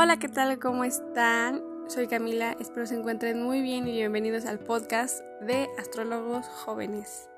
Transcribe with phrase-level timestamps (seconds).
[0.00, 0.60] Hola, ¿qué tal?
[0.60, 1.60] ¿Cómo están?
[1.88, 7.28] Soy Camila, espero se encuentren muy bien y bienvenidos al podcast de Astrólogos Jóvenes.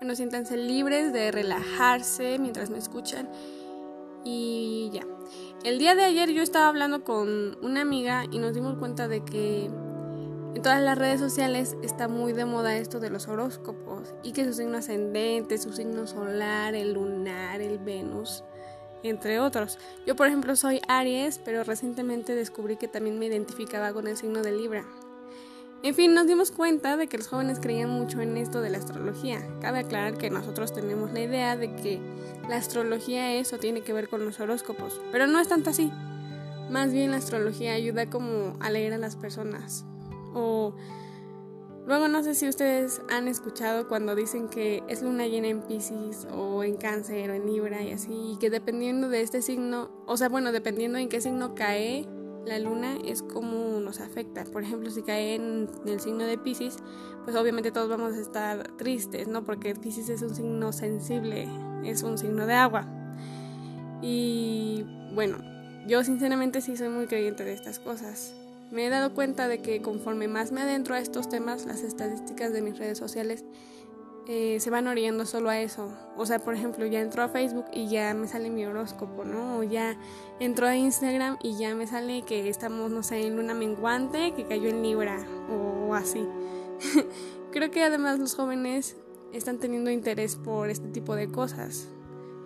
[0.00, 3.28] Bueno, siéntanse libres de relajarse mientras me escuchan
[4.24, 5.02] y ya.
[5.62, 9.22] El día de ayer yo estaba hablando con una amiga y nos dimos cuenta de
[9.22, 14.32] que en todas las redes sociales está muy de moda esto de los horóscopos y
[14.32, 18.42] que su signo ascendente, su signo solar, el lunar, el Venus,
[19.02, 19.78] entre otros.
[20.06, 24.42] Yo, por ejemplo, soy Aries, pero recientemente descubrí que también me identificaba con el signo
[24.42, 24.84] de Libra.
[25.82, 28.76] En fin, nos dimos cuenta de que los jóvenes creían mucho en esto de la
[28.76, 29.40] astrología.
[29.62, 31.98] Cabe aclarar que nosotros tenemos la idea de que
[32.50, 35.90] la astrología es o tiene que ver con los horóscopos, pero no es tanto así.
[36.70, 39.86] Más bien la astrología ayuda como a leer a las personas.
[40.34, 40.74] O
[41.86, 46.26] Luego no sé si ustedes han escuchado cuando dicen que es luna llena en Pisces
[46.32, 50.16] o en Cáncer o en Libra y así, y que dependiendo de este signo, o
[50.16, 52.06] sea, bueno, dependiendo en qué signo cae
[52.46, 54.44] la luna es como nos afecta.
[54.44, 56.78] Por ejemplo, si cae en el signo de Pisces,
[57.24, 59.44] pues obviamente todos vamos a estar tristes, ¿no?
[59.44, 61.48] Porque Pisces es un signo sensible,
[61.84, 62.86] es un signo de agua.
[64.02, 65.38] Y bueno,
[65.86, 68.34] yo sinceramente sí soy muy creyente de estas cosas.
[68.70, 72.52] Me he dado cuenta de que conforme más me adentro a estos temas, las estadísticas
[72.52, 73.44] de mis redes sociales
[74.28, 75.92] eh, se van oriendo solo a eso.
[76.16, 79.58] O sea, por ejemplo, ya entro a Facebook y ya me sale mi horóscopo, ¿no?
[79.58, 79.98] O ya
[80.38, 84.46] entro a Instagram y ya me sale que estamos, no sé, en luna menguante que
[84.46, 85.18] cayó en Libra
[85.50, 86.24] o así.
[87.50, 88.96] Creo que además los jóvenes
[89.32, 91.88] están teniendo interés por este tipo de cosas.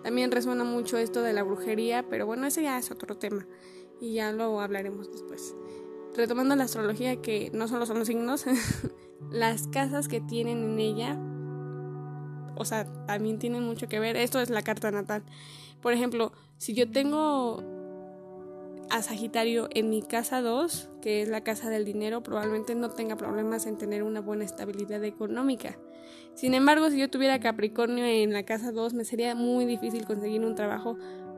[0.01, 3.45] También resuena mucho esto de la brujería, pero bueno, ese ya es otro tema
[4.01, 5.55] y ya lo hablaremos después
[6.15, 8.45] retomando la astrología, que no solo son los signos,
[9.31, 11.19] las casas que tienen en ella,
[12.55, 14.15] o sea, también tienen mucho que ver.
[14.15, 15.23] Esto es la carta natal.
[15.81, 17.63] Por ejemplo, si yo tengo
[18.89, 23.15] a Sagitario en mi casa 2, que es la casa del dinero, probablemente no tenga
[23.15, 25.77] problemas en tener una buena estabilidad económica.
[26.33, 30.43] Sin embargo, si yo tuviera Capricornio en la casa 2, me sería muy difícil conseguir
[30.45, 30.97] un trabajo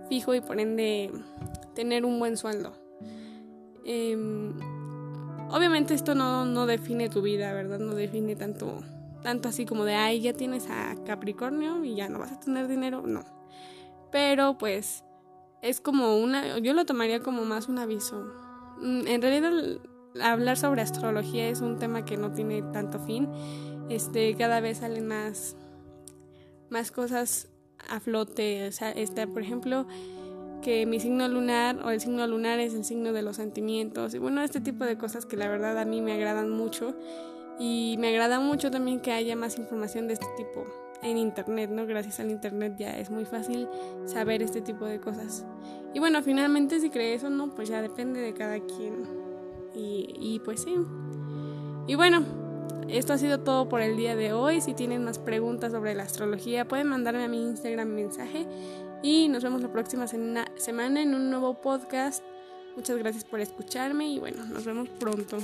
[0.10, 1.12] fijo y por ende
[1.74, 2.87] tener un buen sueldo.
[3.90, 4.52] Em,
[5.50, 7.80] obviamente esto no, no, define tu vida, ¿verdad?
[7.80, 8.84] No define tanto,
[9.24, 12.68] tanto así como de, ay, ya tienes a Capricornio y ya no vas a tener
[12.68, 13.24] dinero, no.
[14.12, 15.06] Pero pues
[15.62, 18.26] es como una, yo lo tomaría como más un aviso.
[18.82, 19.80] Mm, en realidad
[20.22, 23.30] hablar sobre astrología es un tema que no tiene tanto fin.
[23.90, 25.56] Este, cada vez salen más,
[26.70, 27.48] más cosas
[27.90, 28.68] a flote.
[28.68, 29.88] O sea, este, por ejemplo,
[30.68, 34.18] que mi signo lunar o el signo lunar es el signo de los sentimientos y
[34.18, 36.94] bueno, este tipo de cosas que la verdad a mí me agradan mucho
[37.58, 40.66] y me agrada mucho también que haya más información de este tipo
[41.02, 41.86] en internet, ¿no?
[41.86, 43.70] Gracias al internet ya es muy fácil
[44.04, 45.46] saber este tipo de cosas.
[45.94, 49.08] Y bueno, finalmente si crees o no, pues ya depende de cada quien.
[49.74, 50.76] Y, y pues sí.
[51.88, 52.26] Y bueno,
[52.90, 54.62] esto ha sido todo por el día de hoy.
[54.62, 58.46] Si tienen más preguntas sobre la astrología, pueden mandarme a mi Instagram mensaje
[59.04, 62.24] y nos vemos la próxima semana en un nuevo podcast.
[62.76, 65.38] Muchas gracias por escucharme y bueno, nos vemos pronto.